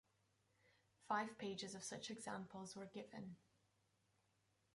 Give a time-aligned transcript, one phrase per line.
[1.07, 3.35] Five pages of such examples were given.